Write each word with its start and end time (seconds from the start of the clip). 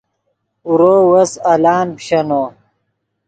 اورو 0.67 0.95
وس 1.11 1.31
الان 1.51 1.87
پیشینو 1.97 2.43